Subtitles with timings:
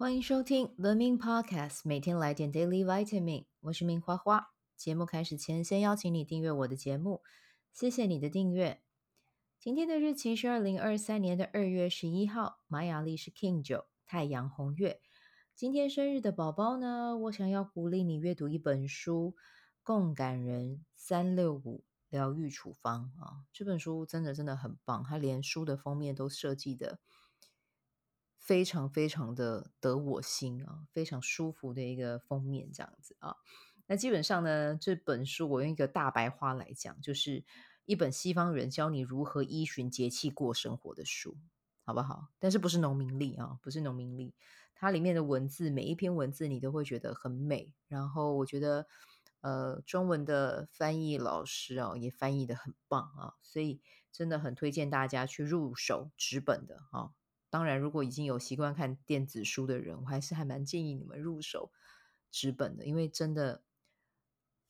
[0.00, 3.44] 欢迎收听 The Min Podcast，每天来点 Daily Vitamin。
[3.60, 4.54] 我是明花花。
[4.74, 7.22] 节目开始前，先邀请你订阅我的节目，
[7.70, 8.80] 谢谢你的订阅。
[9.58, 15.02] 今天的日期是二零二三年的二月十一号，玛雅历是 King 九，太阳红月。
[15.54, 19.34] 今天生日的宝宝呢，我想要鼓励你阅读一本书，
[19.82, 27.00] 《共感人三六五疗愈处方》啊，这本书真的真的很棒，它连书的封面都设计的。
[28.40, 33.36] 非常非常的得我心啊，非常舒服的一个封面这样子啊。
[33.86, 37.44] 那基本上呢，这本书我用一个大白话来讲，就是
[37.84, 41.36] 一本西方人教你如何依循节气过生活的书，
[41.84, 42.28] 好不好？
[42.38, 44.34] 但是不是农民历啊，不是农民历。
[44.74, 47.74] 它里面的文字，每一篇文字你都会觉得很美。
[47.86, 48.86] 然后我觉得，
[49.42, 57.10] 呃，中文的翻译老师啊，也翻译的很棒啊，所以真的很推荐大家去入手纸本的啊。
[57.50, 61.72] 当然，如果已经有习惯看电子书的人，我还是还蛮建议你们入手
[62.30, 63.64] 纸本的，因为真的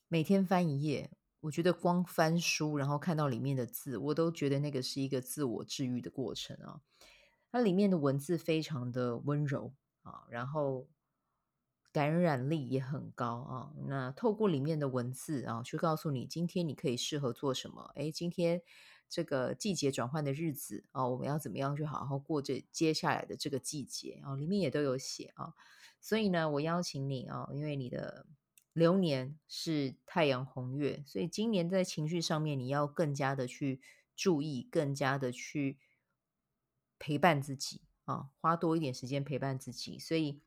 [0.09, 6.81] 每天翻一页，我觉得光翻书，然后看到里面的字，我都觉得那个是一个自我治愈的过程啊。
[7.53, 10.89] 它里面的文字非常的温柔啊，然后
[11.92, 13.75] 感染力也很高啊。
[13.89, 17.92] 那透过里面的文字啊，去告诉你今天你可以适合做什么。
[17.97, 18.62] 诶，今天。
[19.11, 24.36] 这个季节转换的日子啊，我们要怎么样去好好过这接下来的这个季节啊？
[24.36, 25.52] 里面也都有写啊，
[26.00, 28.25] 所以呢，我邀请你啊，因为你的
[28.72, 33.80] 流年是太阳红月，所以今年在情绪上面你要更加的去
[34.14, 35.80] 注意，更加的去
[37.00, 39.98] 陪伴自己啊，花多一点时间陪伴自己。
[39.98, 40.41] 所以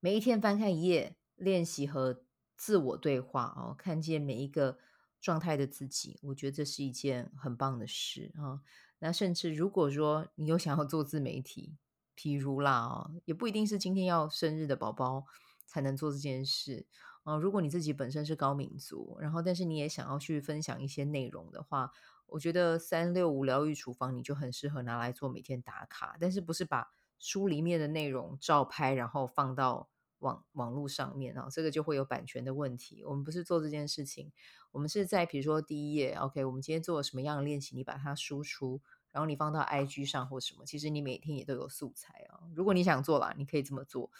[0.00, 2.24] 每一天翻开一页，练习和
[2.56, 4.80] 自我对话啊，看见每一个。
[5.24, 8.60] 状态的自己，我觉得这是一件很棒的事啊。
[8.98, 11.78] 那甚至如果说你有想要做自媒体，
[12.14, 15.24] 譬如啦，也不一定是今天要生日的宝宝
[15.64, 16.86] 才能做这件事
[17.22, 17.36] 啊。
[17.38, 21.90] 如果你自己本身是高敏族，然后但是你也想要去分享一些内容的话，
[22.26, 29.88] 我觉得三六五疗愈处方你就很适合拿来做每天打卡，但是不是把书里面的内容照拍然后放到。
[30.20, 33.04] 网网络上面啊，这个就会有版权的问题。
[33.04, 34.32] 我们不是做这件事情，
[34.72, 38.80] 我们是在比如说第一页，OK，我们今天做了什么样的练习，你把它输出，
[39.12, 42.40] 然后你放到 IG 上或什么，其实你每天也都有素材啊。
[42.54, 44.10] 如果你想做啦，你可以这么做。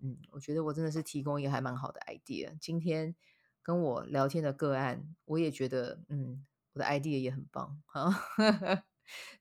[0.00, 2.56] 嗯，我觉得我真的是提供一个还蛮好的 idea。
[2.60, 3.14] 今天
[3.62, 8.12] 跟我聊天的个案，我也觉得，嗯，我的 idea 也很棒啊。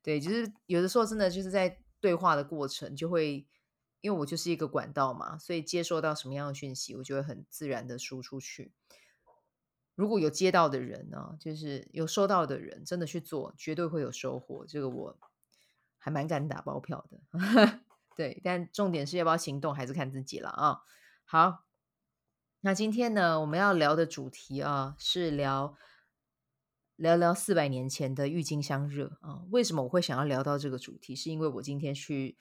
[0.02, 3.46] 对，就是有的时候真的就是在对话的过程就会。
[4.02, 8.72] 因为我就是一个管道嘛，所以接收到什么样的讯息，我就会很自然的输出去。
[9.96, 14.66] 如果有接到的人呢，就是有收到的人，真的去做，绝对会有收获。
[14.68, 15.18] 这个我
[15.98, 17.22] 还蛮敢打包票的。
[18.16, 20.82] 对，但重点是要不要行动，还是看自己了啊。
[21.24, 21.64] 好，
[22.62, 25.76] 那今天呢，我们要聊的主题啊，是聊
[26.96, 29.44] 聊聊四百年前的郁金香热啊。
[29.50, 31.16] 为什么我会想要聊到这个主题？
[31.16, 32.38] 是因为我今天去。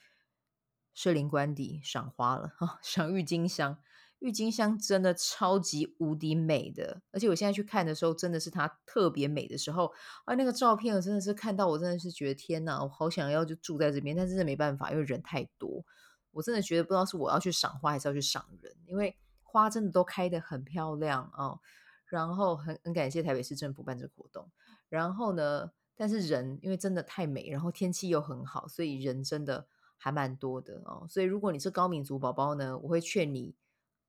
[0.95, 3.77] 士林官邸赏花了哈， 赏郁金香，
[4.19, 9.91] 郁金香真的超级无敌美的，而且我现在去看的时候，真的是它特别美的时候
[10.23, 10.33] 啊！
[10.35, 15.85] 那个照片我真的是看到，我真的是觉得天哪，我好想要就住在这边，但是真的没办法，因为人太多，
[16.31, 21.59] 我真的觉得不知道是我要去赏花还是要去赏人，因为花真的都开得很漂亮啊。
[22.05, 24.49] 然后很很感谢台北市政府办这个活动，
[24.87, 29.67] 然后呢，但是人因为真的太美，然后天气又很好，所以人真的。
[29.97, 33.55] 还蛮多的哦，所以如果你是高敏族宝宝呢，我会劝你，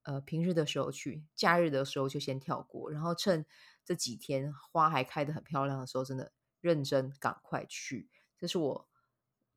[0.02, 3.46] 呃，平日的时候去，假日的时候就先跳过，然后趁
[3.84, 8.08] 这几天花还开得很漂亮的时候，真的认真赶快去。
[8.36, 8.88] 这是我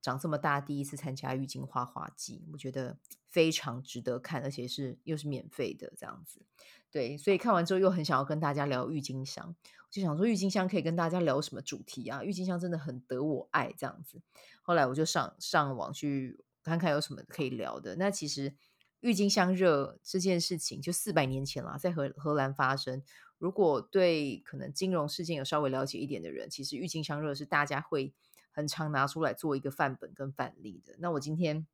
[0.01, 2.97] 长这么大第一次参加郁金花花季，我觉得
[3.27, 6.45] 非常值得看，而且是又是免费的这样子。
[6.91, 9.55] 对，所以看完之后又很想要跟大家聊郁金香，
[9.91, 12.23] 就想说郁金香可以跟大家聊什么主题啊？
[12.23, 14.19] 郁金香真的很得我爱这样子。
[14.63, 17.95] 后来我就上上网去看看有什么可以聊的。
[17.97, 18.55] 那其实
[19.01, 23.03] 郁金香热这件事情就四百年前了，在荷荷兰发生。
[23.37, 28.13] 如果对可能金融事件有稍微了解一点的人，其实郁金香热是大家会
[28.51, 30.95] 很常拿出来做一个范本跟范例的。
[30.97, 31.67] 那我今天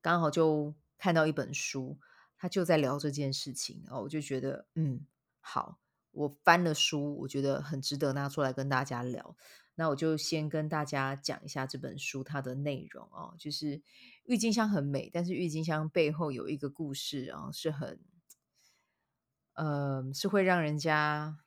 [0.00, 1.98] 刚好就看到一本书。
[2.42, 5.06] 他就在聊这件事情，然后我就觉得，嗯，
[5.38, 5.78] 好，
[6.10, 9.36] 我翻了书，我觉得很值得拿出来跟大家聊。
[9.76, 13.80] 那我就先跟大家讲一下这本书它的内容哦，就是
[14.24, 18.00] 郁金香很美，但是郁金香背后有一个故事啊，是很，
[19.52, 21.38] 呃，是会让人家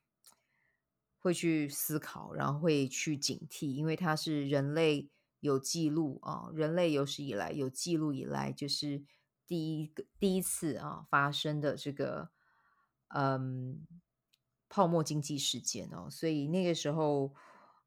[1.19, 5.09] 会去思考，然后会去警惕，因为它是人类
[5.41, 9.03] 有记录啊，人类有史以来有记录以来就是。
[9.47, 12.29] 第一个第一次啊发生的这个
[13.09, 13.85] 嗯
[14.67, 17.33] 泡沫经济事件哦，所以那个时候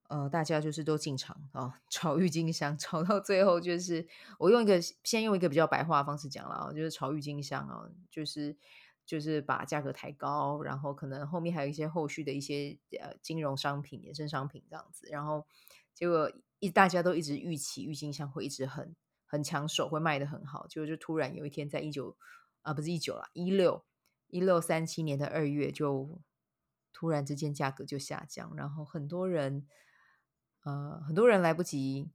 [0.09, 4.07] 呃大家就是都进场啊 炒郁金香，炒到最后就是
[4.39, 8.57] 我用一个先用一个比较白话的方式讲了啊，就是炒郁金香啊，就是
[9.05, 15.47] 就是把价格抬高，然后可能后面还有一些后续的一些呃金融商品、衍生商品这样子，然后
[15.93, 18.95] 结果一大家都一直预期郁金香会一直很。
[19.31, 22.17] 很抢手，会卖得很好，就就突然有一天，在一九
[22.63, 23.85] 啊，不是一九了，一六
[24.29, 26.21] 一六三七年的二月，就
[26.93, 29.69] 突然之间价格就下降，然后很多人
[30.65, 32.11] 呃，很多人来不及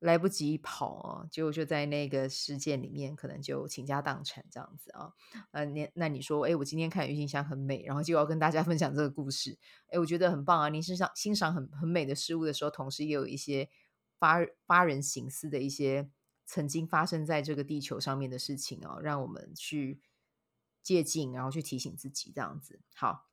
[0.00, 5.14] 来不及跑啊，就就在那个事件里面，可能就倾家荡产这样子啊。
[5.52, 9.56] 呃，那那你说，哎，我今天看郁金香很美，然后就要跟大家 分享这个故事，
[9.86, 10.68] 哎，我觉得很棒啊。
[10.68, 13.70] 你欣赏欣赏很很美的事物的时候，同时也有一些
[14.18, 16.10] 发发人省思的一些。
[16.46, 20.00] 曾经发生在这个地球上面的事情哦，让我们去
[20.82, 22.80] 借鉴，然后去提醒自己这样子。
[22.94, 23.28] 好，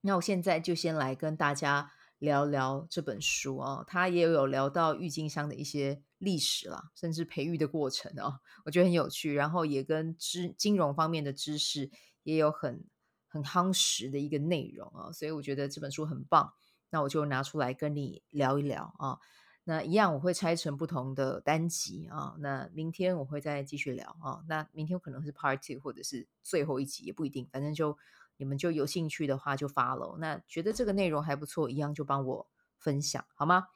[0.00, 9.34] 那我现在就先来跟大家聊聊这本书哦，它也有聊到郁金香的一些历史啦，甚至培育的过程哦，我觉得很有趣。
[9.34, 11.90] 然后也跟知金融方面的知识
[12.22, 12.86] 也有很
[13.28, 16.54] 很夯实的一个内容啊，所以我觉得这本书很棒。
[16.88, 19.18] 那我就拿出来跟你聊一聊啊。
[19.68, 22.36] 那一样，我会拆成不同的单集啊。
[22.38, 24.40] 那明天我会再继续聊啊。
[24.46, 27.48] 那明天可能是 Part Two，或者是最后一集，也不一定。
[27.50, 27.98] 反正就
[28.36, 30.16] 你们就有兴趣的话就 follow。
[30.18, 32.46] 那觉得这个内容还不错，一样就帮我
[32.78, 33.66] 分享好吗？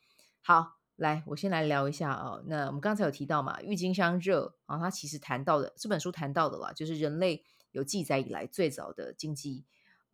[0.42, 2.40] 好，来，我先来聊一下啊。
[2.46, 7.42] 那我们刚才有提到嘛，郁金香热啊，它其实谈到的这本书谈到的啦，就是人类
[7.72, 9.64] 有记载以来最早的经济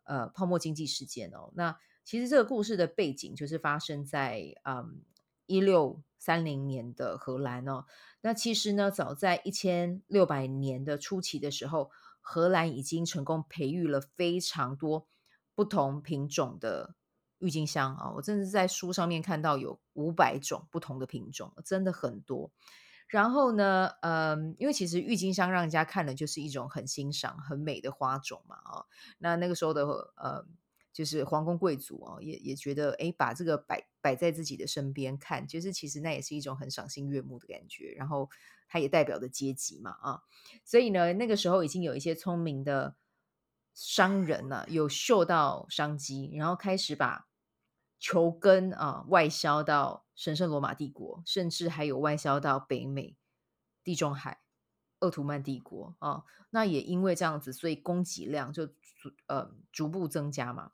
[0.05, 1.51] 呃泡沫经济事件哦。
[1.53, 5.03] 那其实这个故事的背景就是发生在嗯。
[5.47, 7.85] 一六三零年的荷兰哦，
[8.21, 11.89] 那其实呢，早在一千六百年的初期的时候，
[12.21, 15.07] 荷兰已经成功培育了非常多
[15.55, 16.95] 不同品种的
[17.39, 18.11] 郁金香啊！
[18.15, 22.51] 我甚至在书上面看到有五百种不同的品种，真的很多。
[23.07, 28.85] 然后呢，嗯，因为其实郁金香让人家看的就是一种很欣赏、很美的花种嘛，啊，
[29.19, 29.85] 那那个时候的
[30.17, 30.45] 呃。
[30.97, 37.93] 就是皇宫贵族哦，也也觉得哎，把这个摆摆在自己的身边看，就是其实那也是一种很赏心悦目的感觉。
[37.95, 38.27] 然后
[38.67, 40.23] 它也代表着阶级嘛啊，
[40.65, 42.95] 所以呢，那个时候已经有一些聪明的
[43.75, 47.27] 商人呢、啊，有嗅到商机，然后开始把
[47.99, 53.15] 球根啊外销到神圣罗马帝国，甚至还有外销到北美、
[53.83, 54.41] 地中海、
[55.01, 56.23] 鄂图曼帝国啊。
[56.49, 58.67] 那也因为这样子，所以供给量就
[59.27, 60.71] 呃逐步增加嘛。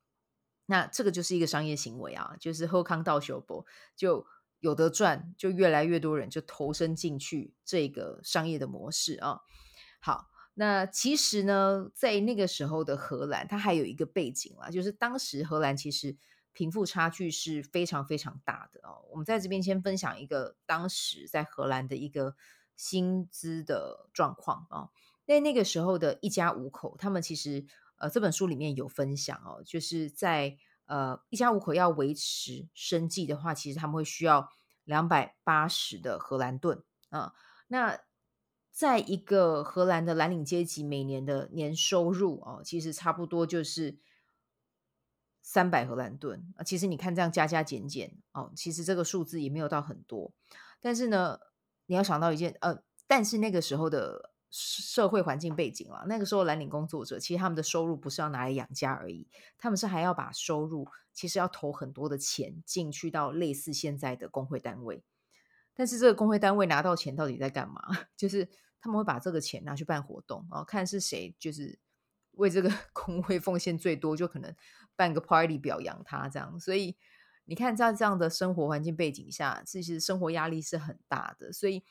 [0.66, 3.66] 那这个就是一个商业行为啊，就是后康道相报，
[3.98, 4.26] 就
[4.60, 9.42] 有得赚，就越来越多人就投身进去这个商业的模式啊。
[10.00, 16.16] 好，那其实呢，在那个时候的荷兰，它还有一个背景啊，就是当时荷兰其实
[16.54, 19.04] 贫富差距是非常非常大的哦。
[19.12, 22.38] 我们在这边先分享一个当时在荷兰的一个
[22.78, 24.88] 薪资的状况啊。
[25.26, 27.66] 在那个时候的一家五口，他们其实。
[28.04, 30.58] 呃，这本书里面有分享哦，就是在
[30.88, 34.50] 呃一家五口要维持生计的话，其实他们会需要
[34.84, 37.34] 两百八十的荷兰盾啊。
[37.68, 37.98] 那
[38.74, 43.98] 在一个荷兰的蓝领阶级每年的年收入哦，其实差不多就是
[45.42, 46.54] 三百荷兰盾。
[46.66, 50.34] 其实你看这样加加减减哦，其实这个数字也没有到很多。
[50.82, 51.40] 但是呢，
[51.86, 54.33] 你要想到一件呃，但是那个时候的。
[54.56, 65.04] 社会环境背景了，那个时候蓝领工作者其实他们的收入不是要拿来养家而已，他们是还要把收入其实要投很多的钱进去到类似现在的工会单位，
[65.74, 67.82] 但是这个工会单位拿到钱到底在干嘛？
[68.16, 68.48] 就是
[68.80, 71.80] 他们会把这个钱拿去办活动啊，看是谁就是
[72.34, 74.56] 为这个 工会奉献最多，就可能
[74.96, 76.60] 办个 party 表扬他这样。
[76.60, 76.96] 所以
[77.46, 81.84] 你看在这样的生活环境背景下，其实生活压力是很大的，所以。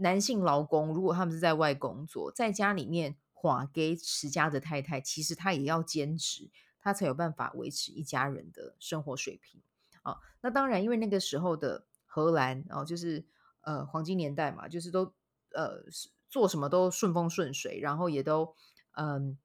[0.00, 9.62] 男性劳工如果他们是在外工作，在家里面花给持家的太太，其实他也要兼职，他才有办法维持一家人的生活水平
[10.02, 10.16] 啊。
[10.40, 13.26] 那当然，因为那个时候的荷兰哦，就是
[13.60, 15.12] 呃黄金年代嘛，就是都
[15.54, 15.84] 呃
[16.28, 18.54] 做什么都顺风顺水，然后也都
[18.92, 19.36] 嗯、呃、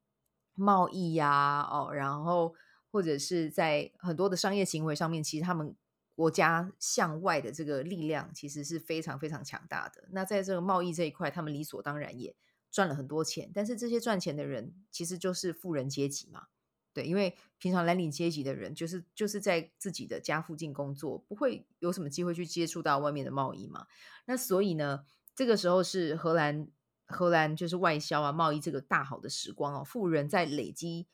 [0.53, 2.55] 贸易呀、哦，然后
[2.91, 5.75] 或者是在很多的商业行为上面，其实他们。
[6.15, 10.07] 国家向外的这个力量其实是非常非常强大的。
[10.11, 12.33] 那在这个贸易这一块，他们理所当然也
[12.71, 13.51] 赚了很多钱。
[13.53, 16.47] 但是这些赚钱的人其实就是富人阶级嘛，
[16.93, 23.85] 对，因为平常蓝领阶级的人就是就是在自己的家附近工作，不会有什么机会去接触到外面的贸易嘛。
[24.25, 25.03] 那所以呢，
[25.35, 26.69] 这个时候是荷兰
[27.05, 31.07] 荷兰就是外销啊贸易这个大好的时光哦，富人在累积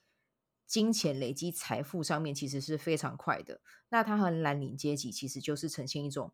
[0.72, 3.60] 金钱、累积财富上面其实是非常快的。
[3.90, 6.32] 那他和蓝领阶级其实就是呈现一种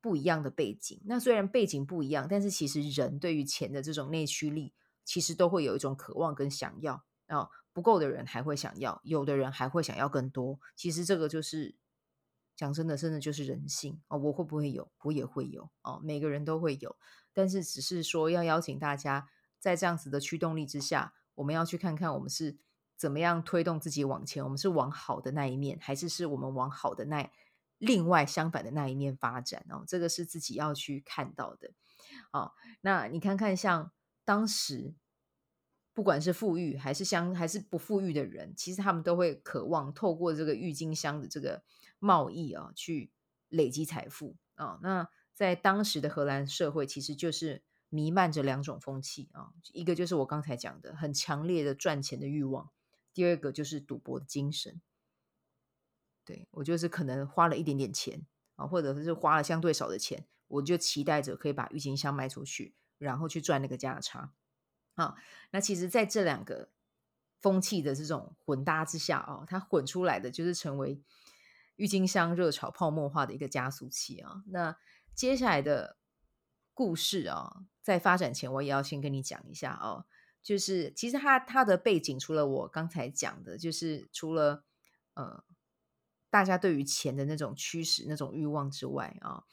[0.00, 1.02] 不一样的背景。
[1.04, 4.72] 那虽然背景不一样，但是其实人对于钱的这种内驱力，
[5.04, 7.48] 其实都会有一种渴望跟想要啊。
[7.72, 10.60] 不够的人还会想要，有的人还会想要更多。
[10.76, 11.74] 其实这个就是
[12.54, 14.16] 讲真的，真的就是人性哦。
[14.16, 14.92] 我会不会有？
[15.02, 16.00] 我也会有哦。
[16.04, 16.94] 每个人都会有。
[17.32, 22.58] 但是只是说要邀请大家，在这样子的驱动力之下，我们要去看看我们是
[23.02, 24.44] 怎么样推动自己往前。
[24.44, 27.28] 我们是往好的那一面，还是是我们往好的那
[27.78, 29.82] 另外相反的那一面发展哦？
[29.88, 31.72] 这个是自己要去看到的。
[32.32, 33.90] 哦，那你看看，像
[34.24, 34.94] 当时
[35.92, 41.64] 不管是富裕还是相还是不富裕的人，其实他们都会渴望透过这个郁金香的这个
[41.98, 43.10] 贸易啊，去
[43.48, 52.70] 累积财富啊，那在当时的荷兰社会，其实就是弥漫着两种风气啊，一个就是我刚才讲的很强烈的赚钱的欲望，
[53.12, 54.80] 第二个就是赌博的精神。
[56.24, 64.32] 对，我就是可能花了一点点钱啊，或者是花了相对少的钱，我就期待着可以把郁金香卖出去，然后去赚那个价差
[64.94, 65.16] 啊。
[65.50, 66.70] 那其实，在这两个
[67.40, 71.02] 风气的这种混搭之下啊，它混出来的就是成为
[71.74, 74.44] 郁金香热潮泡沫化的一个加速器啊。
[74.46, 74.78] 那
[75.14, 75.96] 接下来的
[76.72, 80.06] 故事啊，在发展前，我也要先跟你讲一下哦。
[80.42, 84.64] 就是其实他他的背景，除了我刚才讲的，就是除了
[85.14, 85.44] 呃
[86.30, 89.44] 大家对于钱的那种驱使、那种欲望之外啊，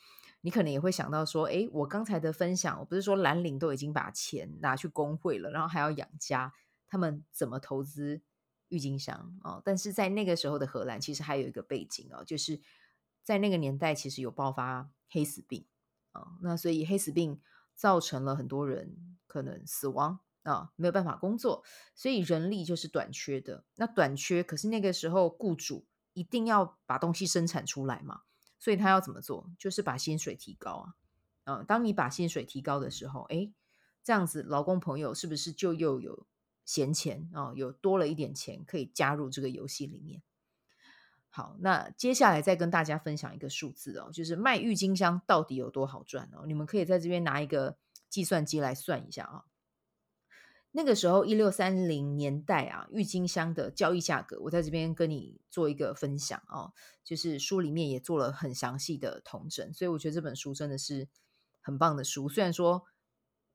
[0.42, 6.54] 你可能也会想到说，诶，我刚才的分享，我不是说蓝领都已经把钱拿去工会了，然后还要养家，
[6.88, 8.22] 他们怎么投资
[8.70, 9.62] 郁金香啊？
[9.64, 12.62] 但是在那个时候的荷兰，其实还有一个背景哦，就是
[13.24, 14.92] 在那个年代，其实有爆发。
[15.12, 15.66] 黑死病
[16.12, 17.42] 啊，那所以黑死病
[17.74, 23.66] 造成了很多人可能死亡啊，没有办法工作，所以人力就是短缺的。
[23.76, 28.22] 那短缺，可是那个时候雇主一定要把东西生产出来嘛，
[28.58, 29.52] 所以他要怎么做？
[29.58, 30.94] 就是把薪水提高啊。
[31.46, 33.54] 嗯，当你把薪水提高的时候，诶，
[34.04, 36.26] 这样子劳工朋友是不是就又有
[36.64, 37.54] 闲钱啊？
[37.56, 40.22] 有多了一点钱可以加入这个游戏里面？
[41.32, 46.46] 好，那接下来再跟大家分享一个数字哦，就是卖郁金香到底有多好赚哦？
[46.48, 47.78] 你们可以在这边拿一个
[48.10, 49.46] 计算机来算一下啊。
[50.72, 56.74] 那个时候一六三零年代啊，郁金香的交易价格，我在这边跟你做一个分享哦，
[57.04, 61.08] 就是书里面也做了很详细的统整，所以我觉得这本书真的是
[61.62, 62.86] 很棒的书，虽然说。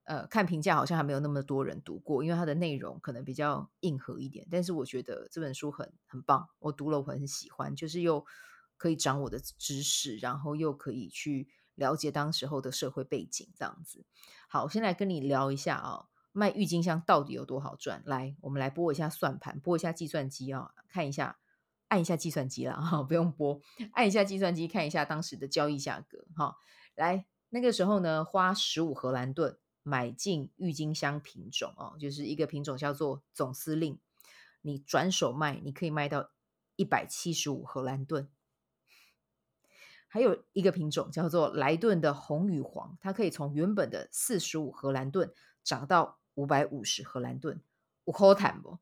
[0.06, 4.47] 呃，看评价好像还没有那么多人读过，因为它的内容可能比较硬核一点。
[4.50, 8.23] 但是我觉得这本书很很棒，我读了我很喜欢，就是又
[8.76, 14.04] 可以长我的知识，然后又可以去了解当时候的社会背景这样子。
[14.47, 16.04] 好，我先来跟你聊一下啊、
[16.35, 18.03] 卖郁金香到底有多好赚？
[18.05, 21.38] 来，我们来拨一下算盘，拨一下计算机啊、哦，看一下，
[21.88, 23.61] 按一下计算机了啊， 不用拨，
[23.93, 26.57] 按一下计算机看一下当时的交易价格哈、
[26.95, 29.59] 来，那个时候呢，花十五荷兰盾。
[29.87, 34.00] 买进郁金香品种哦，就是一个品种叫做总司令。
[34.62, 36.31] 你转手卖，你可以卖到
[36.76, 38.31] 一百七十五荷兰盾。
[40.09, 47.61] 还有一个品种叫做莱顿的红与黄，它可以从原本的四十五荷兰盾涨到五百五十荷兰盾，
[48.05, 48.79] 五口坦不？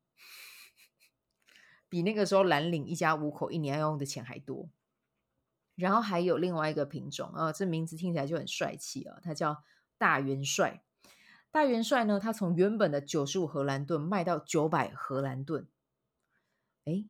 [1.89, 4.69] 比那个时候蓝领一家五口一年要用的钱还多。
[5.75, 9.63] 然后还有另外一个品种啊、这名字听起来就很帅气啊、它叫
[9.97, 10.83] 大元帅。
[11.51, 15.67] 大元帅呢，他从原本的九十五荷兰盾卖到九百荷兰盾，
[16.85, 17.07] 诶，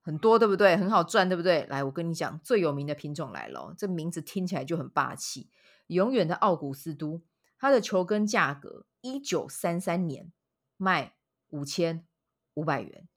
[0.00, 0.76] 很多对不对？
[0.76, 1.66] 很好赚对不对？
[1.66, 5.50] 来，我跟你讲，最有名的品种来了，这名字听起来就很霸气。
[5.88, 7.20] 永远的奥古斯都，
[7.66, 10.32] 它的球根价格一九三三年
[10.76, 11.16] 卖
[11.48, 12.06] 五千
[12.54, 13.08] 五百元，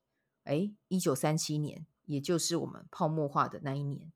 [0.45, 4.11] 诶，一九三七年，也就是我们泡沫化的那一年，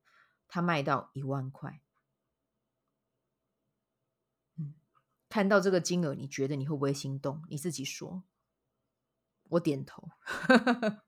[0.48, 1.84] 它卖到一万块。
[4.58, 4.74] 嗯
[5.30, 7.44] 看到这个金额，你觉得你会不会心动？
[7.48, 8.24] 你自己说。
[9.50, 10.10] 我点头。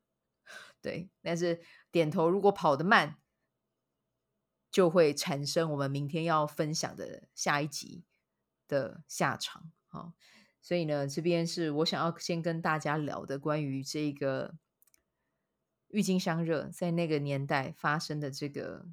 [0.79, 3.19] 对，但是点头如果跑得慢，
[4.69, 8.05] 就会产生我们明天要分享的下一集
[8.67, 9.71] 的下场。
[9.87, 10.13] 好，
[10.61, 14.55] 所以呢，这边是我想要先跟大家聊的关于这个
[15.89, 18.87] 郁金香热在那个年代发生的这个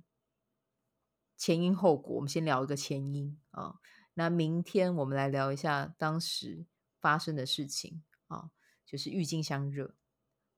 [1.37, 2.17] 前因后果。
[2.17, 3.81] 我们先聊一个前因啊。
[4.14, 6.67] 那明天我们来聊一下当时
[7.00, 8.50] 发生的事情啊，
[8.85, 9.95] 就是郁金香热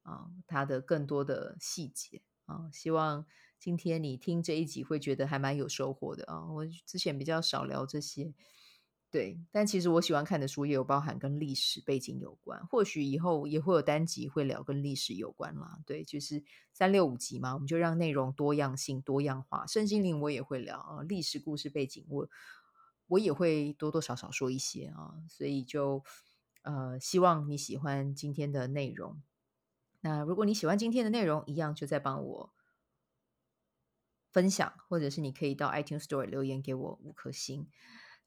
[0.02, 2.68] 啊，它的更多的细节啊。
[2.72, 3.24] 希望
[3.60, 6.44] 今天你听这一集会觉得还蛮有收获的啊。
[6.50, 8.34] 我之前比较少聊这些，
[9.14, 15.78] 对，但其实我喜欢看的书也有包含跟历史背景有关，或许以后也会有单集会聊跟历史有关啦。
[15.86, 16.42] 对，就是
[16.72, 19.68] 三六五集嘛，我们就让内容多样性多样化。
[19.68, 22.28] 身心灵我也会聊啊，历史故事背景我
[23.06, 26.02] 我也会多多少少说一些啊，所以就
[26.62, 29.22] 呃希望你喜欢今天的内容。
[30.00, 32.52] 那如果你喜欢今天的内容，一样就再帮我
[34.32, 37.68] 分享，或者是你可以到 iTunes Store 留言给我五颗星。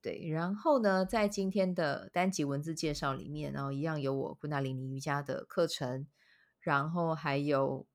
[0.07, 6.07] 对，然后呢，在今天的单集文字介绍里面，然后一样有我昆达里尼瑜伽的课程，
[6.61, 7.85] 然后还有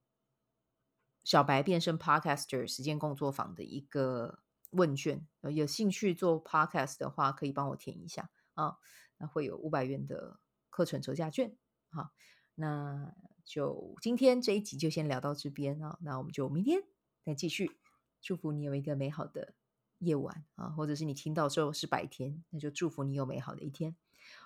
[1.24, 4.40] 小白变身 Podcaster 时间工作坊的一个
[4.72, 8.76] 问卷，有兴趣做 Podcast 的话，可以帮我填一下啊，
[9.16, 10.38] 那会有五百元的
[10.68, 11.56] 课程折价券。
[11.88, 12.10] 好，
[12.56, 16.82] 那就今天这一集就先聊到这边啊，那我们就明天
[17.24, 17.78] 再继续，
[18.20, 19.54] 祝福你有一个美好的
[20.02, 23.94] 夜晚啊，或者是你听到之后是白天，那就祝福你有美好的一天。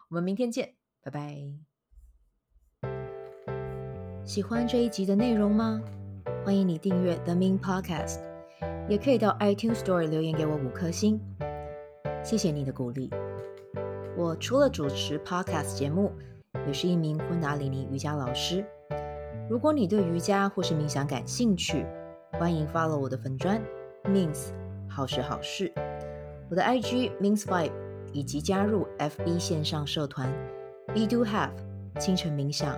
[0.08, 1.36] 我们明天见，拜拜。
[4.24, 5.82] 喜欢这一集的内容吗？
[6.44, 8.20] 欢迎你订阅 The Min Podcast，
[8.88, 11.20] 也可以到 iTunes Store 留言给我五颗星，
[12.22, 13.10] 谢谢你的鼓励。
[14.16, 16.12] 我除了主持 Podcast 节目，
[16.66, 18.64] 也是一名昆达里尼瑜伽老师。
[19.48, 21.86] 如果你对瑜伽或是冥想感兴趣，
[22.32, 23.62] 欢迎 follow 我的粉砖
[24.04, 24.52] Mins。
[24.96, 25.70] 好事好事，
[26.48, 27.70] 我的 IG means vibe，
[28.14, 30.26] 以及加入 FB 线上社团
[30.88, 31.50] ，We Do Have
[32.00, 32.74] 清晨冥想、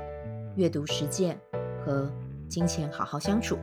[0.56, 1.38] 阅读实践
[1.87, 2.10] 和
[2.48, 3.56] 金钱好好相处。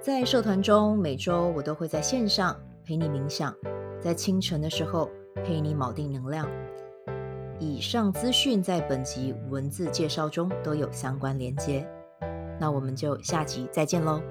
[0.00, 3.54] 在社团中，每周我都会在线上陪你冥想，
[4.00, 5.10] 在清晨的时候
[5.44, 6.48] 陪你锚定能量。
[7.58, 11.86] 以上资讯在本集文字介绍中都有相关连接。
[12.58, 14.22] 那我们就下集再见喽。